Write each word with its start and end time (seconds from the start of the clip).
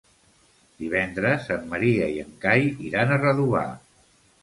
Divendres 0.83 1.51
en 1.57 1.69
Maria 1.75 2.09
i 2.17 2.19
en 2.25 2.35
Cai 2.47 2.69
iran 2.91 3.15
a 3.19 3.25
Redovà. 3.25 3.67